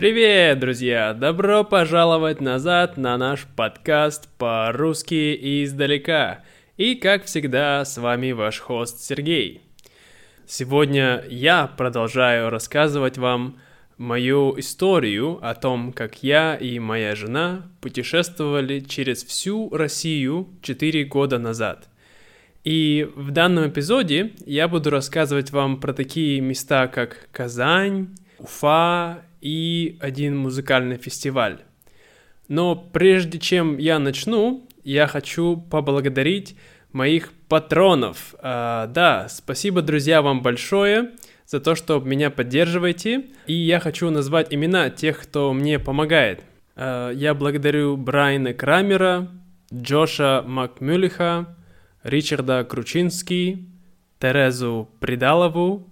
[0.00, 1.12] Привет, друзья!
[1.12, 6.42] Добро пожаловать назад на наш подкаст по-русски издалека.
[6.78, 9.60] И, как всегда, с вами ваш хост Сергей.
[10.46, 13.58] Сегодня я продолжаю рассказывать вам
[13.98, 21.38] мою историю о том, как я и моя жена путешествовали через всю Россию 4 года
[21.38, 21.90] назад.
[22.64, 29.98] И в данном эпизоде я буду рассказывать вам про такие места, как Казань, Уфа и
[30.00, 31.60] один музыкальный фестиваль.
[32.48, 36.56] Но прежде чем я начну, я хочу поблагодарить
[36.92, 38.34] моих патронов.
[38.38, 41.12] А, да, спасибо, друзья, вам большое
[41.46, 43.26] за то, что меня поддерживаете.
[43.46, 46.42] И я хочу назвать имена тех, кто мне помогает.
[46.76, 49.28] Э, я благодарю Брайана Крамера,
[49.72, 51.56] Джоша Макмюлиха,
[52.02, 53.66] Ричарда Кручински,
[54.18, 55.88] Терезу Придалову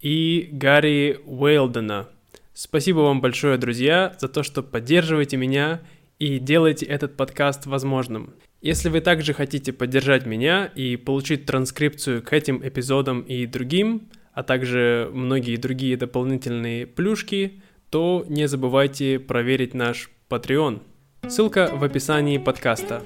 [0.00, 2.08] и Гарри Уэйлдена.
[2.52, 5.80] Спасибо вам большое, друзья, за то, что поддерживаете меня
[6.18, 8.34] и делаете этот подкаст возможным.
[8.60, 14.42] Если вы также хотите поддержать меня и получить транскрипцию к этим эпизодам и другим, а
[14.42, 20.82] также многие другие дополнительные плюшки, то не забывайте проверить наш Patreon.
[21.28, 23.02] Ссылка в описании подкаста.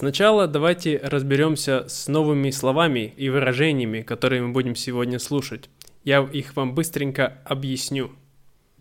[0.00, 5.68] Сначала давайте разберемся с новыми словами и выражениями, которые мы будем сегодня слушать.
[6.04, 8.10] Я их вам быстренько объясню.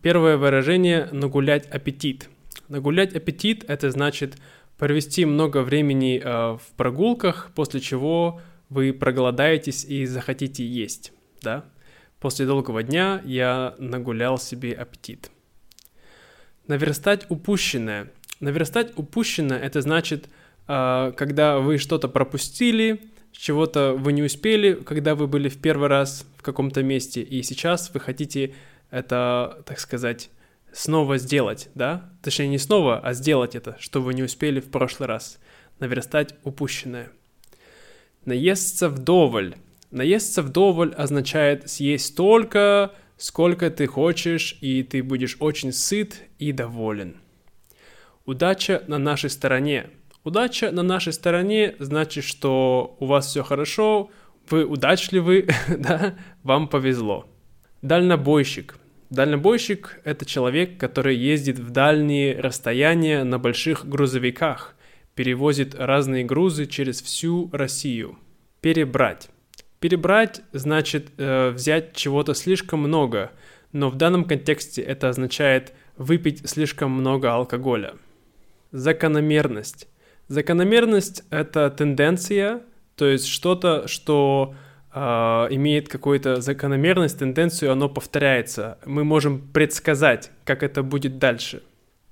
[0.01, 2.29] Первое выражение– нагулять аппетит.
[2.69, 4.37] Нагулять аппетит– это значит
[4.77, 11.65] провести много времени э, в прогулках, после чего вы проголодаетесь и захотите есть, да?
[12.21, 15.31] После долгого дня я нагулял себе аппетит.
[16.67, 18.09] Наверстать упущенное.
[18.39, 20.29] Наверстать упущенное– это значит,
[20.69, 26.43] когда вы что-то пропустили, чего-то вы не успели, когда вы были в первый раз в
[26.43, 28.53] каком-то месте, и сейчас вы хотите
[28.91, 30.29] это, так сказать,
[30.71, 32.11] снова сделать, да?
[32.21, 35.39] Точнее, не снова, а сделать это, что вы не успели в прошлый раз.
[35.79, 37.09] Наверстать упущенное.
[38.25, 39.55] Наесться вдоволь.
[39.89, 47.15] Наесться вдоволь означает съесть столько, сколько ты хочешь, и ты будешь очень сыт и доволен.
[48.25, 49.89] Удача на нашей стороне.
[50.29, 54.11] Удача на нашей стороне значит, что у вас все хорошо,
[54.47, 56.13] вы удачливы, да,
[56.43, 57.25] вам повезло.
[57.81, 58.77] Дальнобойщик.
[59.09, 64.75] Дальнобойщик– это человек, который ездит в дальние расстояния на больших грузовиках,
[65.15, 68.19] перевозит разные грузы через всю Россию.
[68.61, 69.31] Перебрать.
[69.79, 73.31] Перебрать значит э, взять чего-то слишком много,
[73.71, 77.95] но в данном контексте это означает выпить слишком много алкоголя.
[78.71, 79.87] Закономерность.
[80.29, 82.61] Закономерность– это тенденция,
[82.95, 84.55] то есть что-то, что
[84.91, 88.79] Uh, имеет какую-то закономерность, тенденцию, оно повторяется.
[88.87, 91.61] Мы можем предсказать, как это будет дальше.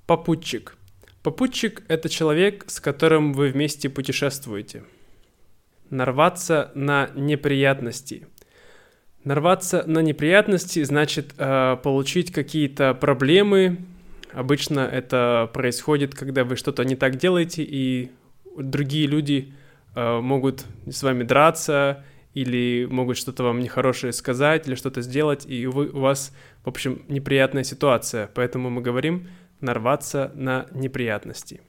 [0.06, 0.78] Попутчик.
[1.24, 4.84] Попутчик— это человек, с которым вы вместе путешествуете.
[5.90, 8.28] Нарваться на неприятности.
[9.24, 13.80] Нарваться на неприятности значит uh, получить какие-то проблемы.
[14.34, 18.12] Обычно это происходит, когда вы что-то не так делаете, и
[18.58, 19.54] другие люди
[19.96, 25.66] uh, могут с вами драться, или могут что-то вам нехорошее сказать, или что-то сделать, и
[25.66, 28.30] вы, у вас, в общем, неприятная ситуация.
[28.36, 29.28] Поэтому мы говорим
[29.60, 31.62] нарваться на неприятности.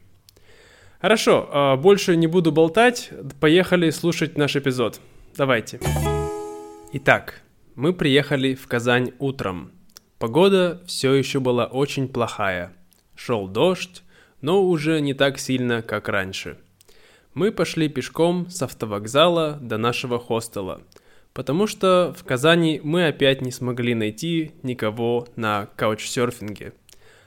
[1.00, 5.00] Хорошо, а, больше не буду болтать, поехали слушать наш эпизод.
[5.36, 5.80] Давайте.
[6.92, 7.40] Итак,
[7.74, 9.77] мы приехали в Казань утром.
[10.18, 12.72] Погода все еще была очень плохая.
[13.14, 14.02] Шел дождь,
[14.40, 16.58] но уже не так сильно, как раньше–
[17.38, 20.82] мы пошли пешком с автовокзала до нашего хостела,
[21.32, 26.72] потому что в Казани мы опять не смогли найти никого на каучсерфинге.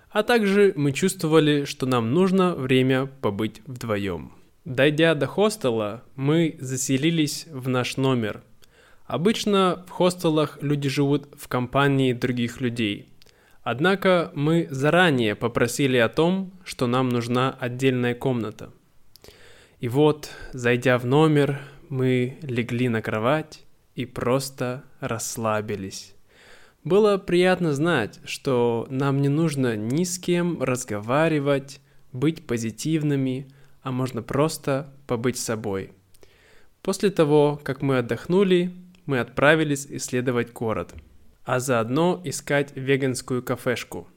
[0.09, 4.33] А также мы чувствовали, что нам нужно время побыть вдвоем.
[4.65, 8.43] Дойдя до хостела, мы заселились в наш номер.
[9.11, 13.09] Обычно в хостелах люди живут в компании других людей.
[13.63, 18.71] Однако мы заранее попросили о том, что нам нужна отдельная комната–
[19.81, 21.59] и вот, зайдя в номер,
[21.89, 23.65] мы легли на кровать
[23.95, 26.13] и просто расслабились.
[26.83, 31.81] Было приятно знать, что нам не нужно ни с кем разговаривать,
[32.13, 33.47] быть позитивными,
[33.81, 35.93] а можно просто побыть собой.
[36.83, 38.71] После того, как мы отдохнули,
[39.11, 40.93] мы отправились исследовать город,
[41.43, 44.07] а заодно искать веганскую кафешку.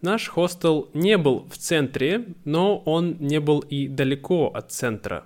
[0.00, 5.24] Наш хостел не был в центре, но он не был и далеко от центра.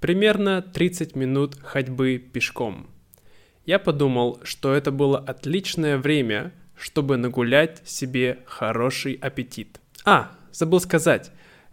[0.00, 2.88] Примерно 30 минут ходьбы пешком.
[3.66, 9.82] Я подумал, что это было отличное время, чтобы нагулять себе хороший аппетит.
[10.06, 11.30] А, забыл сказать,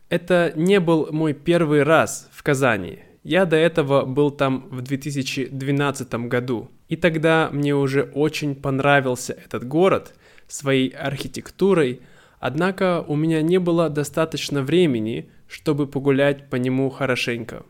[0.09, 2.99] это не был мой первый раз в Казани.
[3.23, 6.69] Я до этого был там в 2012 году.
[6.87, 10.13] И тогда мне уже очень понравился этот город
[10.47, 12.01] своей архитектурой,
[12.39, 17.65] однако у меня не было достаточно времени, чтобы погулять по нему хорошенько.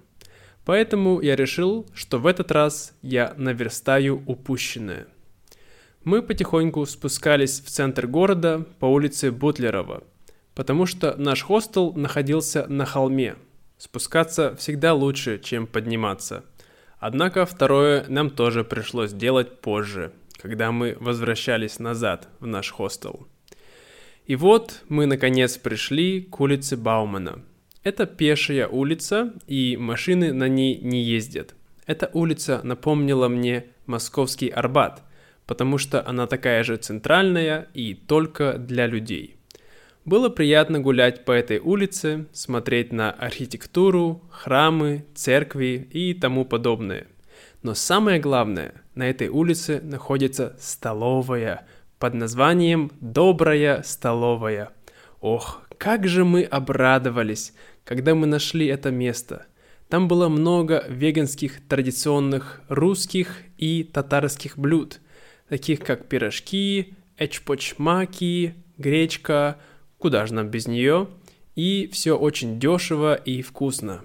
[0.65, 5.07] Поэтому я решил, что в этот раз я наверстаю упущенное.
[6.03, 10.03] Мы потихоньку спускались в центр города по улице Бутлерова,
[10.53, 13.35] потому что наш хостел находился на холме–
[13.77, 16.43] Спускаться всегда лучше, чем подниматься.
[16.99, 23.27] Однако второе нам тоже пришлось делать позже, когда мы возвращались назад в наш хостел.
[24.25, 27.43] И вот мы наконец пришли к улице Баумана.
[27.83, 31.55] Это пешая улица, и машины на ней не ездят.
[31.85, 35.03] Эта улица напомнила мне московский Арбат,
[35.45, 39.36] потому что она такая же центральная и только для людей.
[40.07, 47.07] Было приятно гулять по этой улице, смотреть на архитектуру, храмы, церкви и тому подобное.
[47.61, 51.67] Но самое главное, на этой улице находится столовая
[51.99, 54.69] под названием «Добрая столовая».
[55.19, 59.45] Ох, как же мы обрадовались, когда мы нашли это место.
[59.89, 65.01] Там было много веганских традиционных русских и татарских блюд,
[65.49, 69.57] таких как пирожки, эчпочмаки, гречка,
[69.99, 71.07] Куда же нам без нее?
[71.55, 74.01] И все очень дешево и вкусно.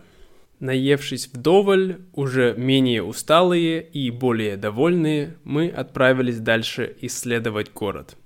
[0.58, 8.16] Наевшись вдоволь, уже менее усталые и более довольные, мы отправились дальше исследовать город.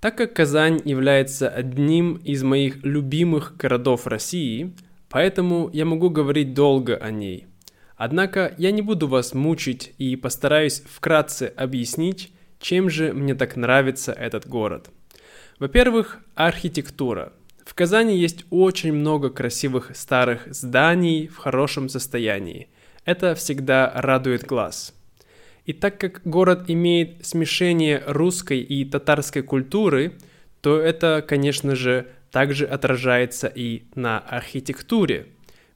[0.00, 4.72] Так как Казань является одним из моих любимых городов России,
[5.08, 7.46] поэтому я могу говорить долго о ней.
[7.96, 14.12] Однако я не буду вас мучить и постараюсь вкратце объяснить, чем же мне так нравится
[14.12, 14.90] этот город–
[15.62, 17.32] во-первых, архитектура.
[17.64, 22.66] В Казани есть очень много красивых старых зданий в хорошем состоянии.
[23.04, 24.92] Это всегда радует глаз.
[25.64, 30.14] И так как город имеет смешение русской и татарской культуры,
[30.62, 35.28] то это, конечно же, также отражается и на архитектуре.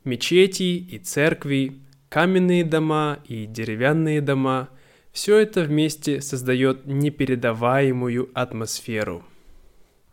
[0.03, 1.79] Мечети и церкви,
[2.09, 4.69] каменные дома и деревянные дома–
[5.13, 9.25] все это вместе создает непередаваемую атмосферу.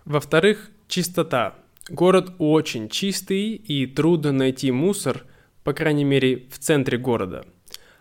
[0.06, 1.56] Во-вторых, чистота.
[1.90, 5.26] Город очень чистый и трудно найти мусор,
[5.64, 7.46] по крайней мере в центре города.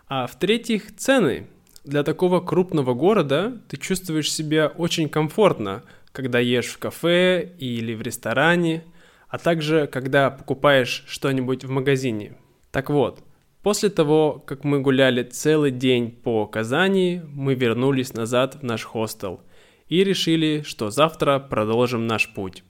[0.08, 1.46] А в-третьих, цены.
[1.84, 8.02] Для такого крупного города ты чувствуешь себя очень комфортно, когда ешь в кафе или в
[8.02, 8.84] ресторане,
[9.28, 12.36] а также когда покупаешь что-нибудь в магазине.
[12.72, 13.20] Так вот,
[13.62, 19.40] после того, как мы гуляли целый день по Казани, мы вернулись назад в наш хостел–
[19.92, 22.64] и решили, что завтра продолжим наш путь.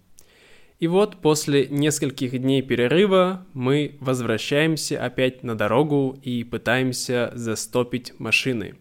[0.80, 8.74] И вот после нескольких дней перерыва мы возвращаемся опять на дорогу и пытаемся застопить машины.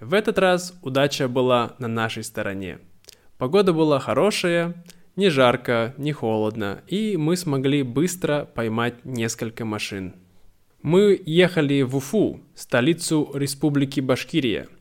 [0.00, 2.78] В этот раз удача была на нашей стороне.
[3.36, 4.82] Погода была хорошая,
[5.14, 10.14] не жарко, не холодно, и мы смогли быстро поймать несколько машин.
[10.80, 14.68] Мы ехали в Уфу, столицу Республики Башкирия–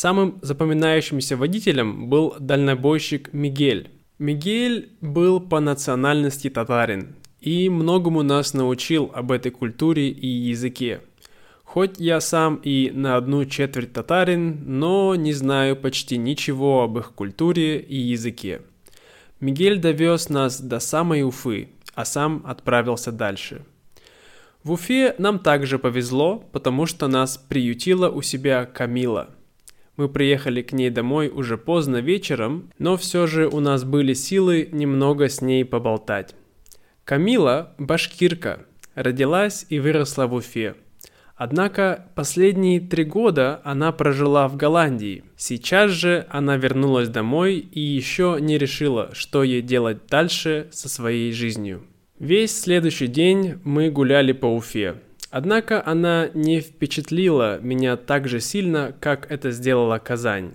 [0.00, 3.90] Самым запоминающимся водителем был дальнобойщик Мигель.
[4.20, 11.00] Мигель был по национальности татарин и многому нас научил об этой культуре и языке.
[11.64, 17.12] Хоть я сам и на одну четверть татарин, но не знаю почти ничего об их
[17.14, 18.62] культуре и языке.
[19.40, 23.64] Мигель довез нас до самой Уфы, а сам отправился дальше.
[24.62, 29.30] В Уфе нам также повезло, потому что нас приютила у себя Камила–
[29.98, 34.68] мы приехали к ней домой уже поздно вечером, но все же у нас были силы
[34.72, 36.34] немного с ней поболтать.
[37.04, 38.60] Камила– башкирка,
[38.94, 40.76] родилась и выросла в Уфе.
[41.34, 45.24] Однако последние три года она прожила в Голландии.
[45.36, 51.32] Сейчас же она вернулась домой и еще не решила, что ей делать дальше со своей
[51.32, 51.84] жизнью.
[52.20, 54.96] Весь следующий день мы гуляли по Уфе.
[55.30, 60.54] Однако она не впечатлила меня так же сильно, как это сделала Казань.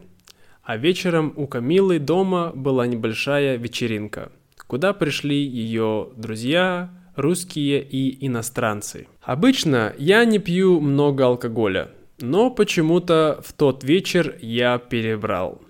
[0.64, 4.32] А вечером у Камилы дома была небольшая вечеринка,
[4.68, 9.08] куда пришли ее друзья, русские и иностранцы.
[9.22, 15.62] Обычно я не пью много алкоголя, но почему-то в тот вечер я перебрал.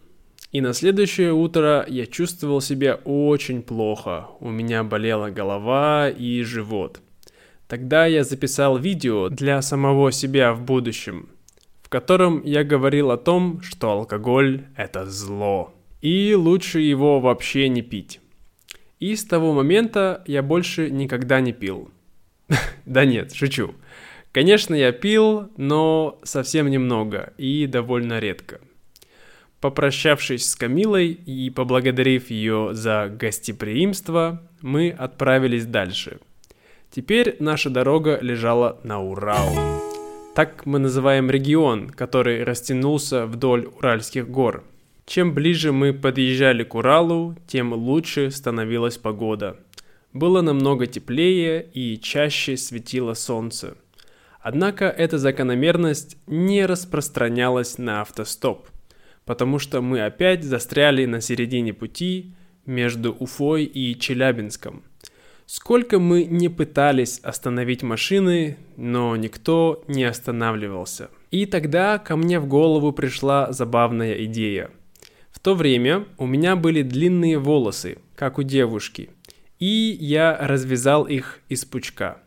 [0.52, 4.28] И на следующее утро я чувствовал себя очень плохо.
[4.40, 7.02] У меня болела голова и живот.
[7.74, 11.30] Тогда я записал видео для самого себя в будущем,
[11.82, 15.74] в котором я говорил о том, что алкоголь– это зло.
[16.00, 18.20] И лучше его вообще не пить.
[19.00, 21.90] И с того момента я больше никогда не пил.
[22.86, 23.74] Да нет, шучу.
[24.32, 28.62] Конечно, я пил, но совсем немного и довольно редко.
[29.62, 36.20] Попрощавшись с Камилой и поблагодарив ее за гостеприимство, мы отправились дальше.
[36.96, 39.50] Теперь наша дорога лежала на Урал.
[40.36, 44.64] Так мы называем регион, который растянулся вдоль Уральских гор.
[45.06, 49.58] Чем ближе мы подъезжали к Уралу, тем лучше становилась погода.
[50.14, 53.76] Было намного теплее и чаще светило солнце.
[54.40, 58.68] Однако эта закономерность не распространялась на автостоп
[59.26, 62.34] потому что мы опять застряли на середине пути
[62.66, 64.84] между Уфой и Челябинском.
[65.46, 71.10] Сколько мы не пытались остановить машины, но никто не останавливался.
[71.32, 74.72] И тогда ко мне в голову пришла забавная идея.
[75.32, 79.10] В то время у меня были длинные волосы, как у девушки,
[79.60, 82.20] и я развязал их из пучка.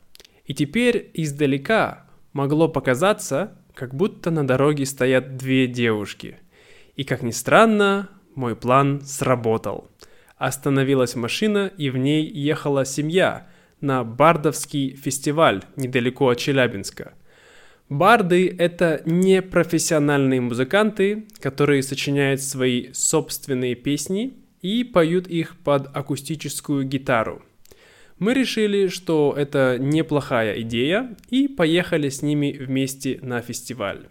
[0.44, 6.37] И теперь издалека могло показаться, как будто на дороге стоят две девушки–
[6.96, 9.88] и как ни странно, мой план сработал.
[10.37, 13.47] Остановилась машина, и в ней ехала семья
[13.81, 17.14] на Бардовский фестиваль недалеко от Челябинска.
[17.88, 27.43] Барды— это непрофессиональные музыканты, которые сочиняют свои собственные песни и поют их под акустическую гитару.
[28.19, 34.09] Мы решили, что это неплохая идея, и поехали с ними вместе на фестиваль.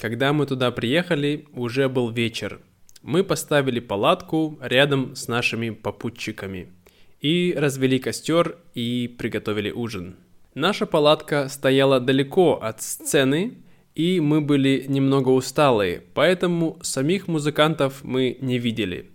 [0.00, 2.60] Когда мы туда приехали, уже был вечер.
[3.04, 6.68] Мы поставили палатку рядом с нашими попутчиками
[7.20, 10.16] и развели костер и приготовили ужин.
[10.54, 13.58] Наша палатка стояла далеко от сцены,
[13.94, 19.10] и мы были немного усталые, поэтому самих музыкантов мы не видели.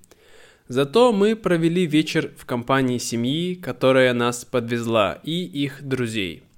[0.67, 6.43] Зато мы провели вечер в компании семьи, которая нас подвезла, и их друзей–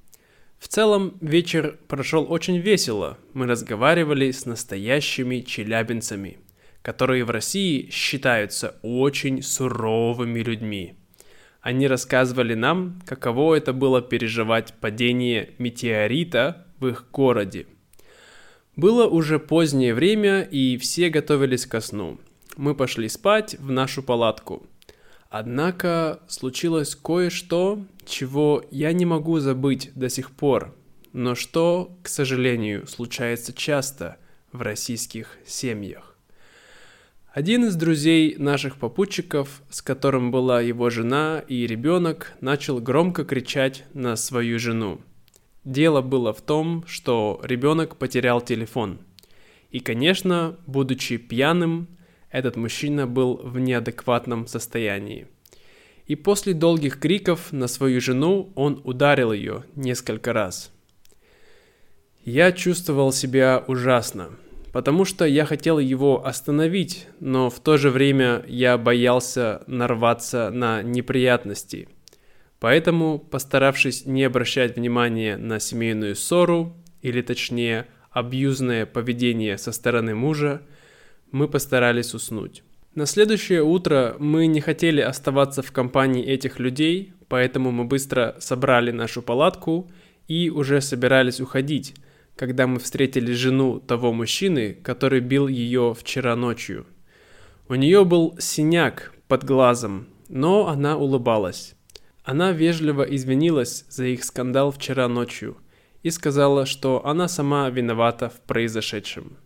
[0.59, 3.17] в целом, вечер прошел очень весело.
[3.33, 6.38] Мы разговаривали с настоящими челябинцами,
[6.81, 10.95] которые в России считаются очень суровыми людьми.
[11.61, 17.67] Они рассказывали нам, каково это было переживать падение метеорита в их городе.
[18.75, 22.19] Было уже позднее время, и все готовились ко сну.
[22.57, 24.65] Мы пошли спать в нашу палатку.
[25.29, 30.75] Однако случилось кое-что, чего я не могу забыть до сих пор,
[31.13, 34.17] но что, к сожалению, случается часто
[34.51, 36.10] в российских семьях.
[37.33, 43.85] Один из друзей наших попутчиков, с которым была его жена и ребенок, начал громко кричать
[43.93, 45.00] на свою жену.
[45.63, 49.00] Дело было в том, что ребенок потерял телефон.
[49.69, 51.88] И, конечно, будучи пьяным,
[52.31, 55.27] этот мужчина был в неадекватном состоянии.
[56.07, 60.69] И после долгих криков на свою жену он ударил ее несколько раз.
[62.25, 64.31] Я чувствовал себя ужасно,
[64.71, 70.81] потому что я хотел его остановить, но в то же время я боялся нарваться на
[70.81, 71.89] неприятности.
[72.59, 80.61] Поэтому, постаравшись не обращать внимания на семейную ссору, или точнее, абьюзное поведение со стороны мужа,
[81.31, 82.63] мы постарались уснуть.
[82.93, 88.91] На следующее утро мы не хотели оставаться в компании этих людей, поэтому мы быстро собрали
[88.91, 89.89] нашу палатку
[90.27, 91.95] и уже собирались уходить,
[92.35, 96.85] когда мы встретили жену того мужчины, который бил ее вчера ночью.
[97.67, 101.75] У нее был синяк под глазом, но она улыбалась.
[102.23, 105.57] Она вежливо извинилась за их скандал вчера ночью
[106.03, 109.38] и сказала, что она сама виновата в произошедшем.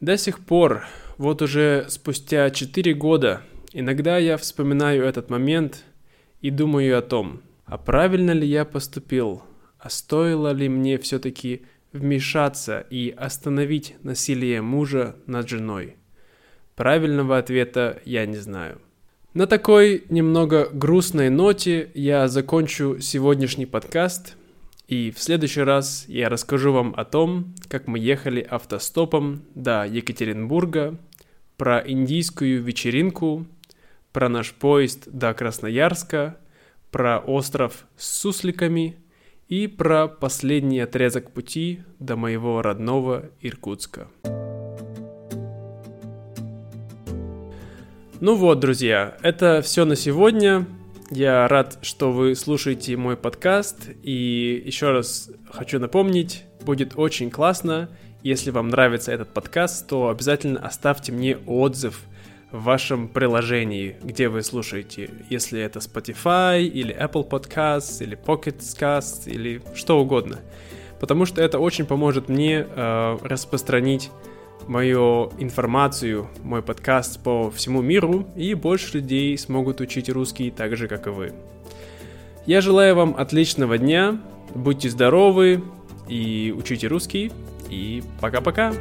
[0.00, 0.84] До сих пор
[1.18, 5.84] вот уже спустя 4 года иногда я вспоминаю этот момент
[6.40, 9.42] и думаю о том, а правильно ли я поступил,
[9.78, 11.62] а стоило ли мне все-таки
[11.96, 15.96] вмешаться и остановить насилие мужа над женой.
[16.76, 18.80] Правильного ответа я не знаю.
[19.34, 24.36] На такой немного грустной ноте я закончу сегодняшний подкаст–
[24.88, 30.96] и в следующий раз я расскажу вам о том, как мы ехали автостопом до Екатеринбурга,
[31.56, 33.46] про индийскую вечеринку,
[34.12, 36.36] про наш поезд до Красноярска,
[36.92, 38.96] про остров с сусликами
[39.48, 44.08] и про последний отрезок пути до моего родного Иркутска.
[48.18, 50.66] Ну вот, друзья, это все на сегодня.
[51.10, 53.90] Я рад, что вы слушаете мой подкаст.
[54.02, 57.90] И еще раз хочу напомнить, будет очень классно,
[58.22, 62.02] если вам нравится этот подкаст, то обязательно оставьте мне отзыв
[62.50, 65.10] в вашем приложении, где вы слушаете.
[65.30, 70.38] Если это Spotify, или Apple Podcasts, или Pocket Casts, или что угодно.
[71.00, 74.10] Потому что это очень поможет мне э, распространить
[74.66, 80.88] мою информацию, мой подкаст по всему миру, и больше людей смогут учить русский так же,
[80.88, 81.32] как и вы.
[82.46, 84.20] Я желаю вам отличного дня,
[84.54, 85.62] будьте здоровы
[86.08, 87.32] и учите русский,
[87.68, 88.72] и пока-пока!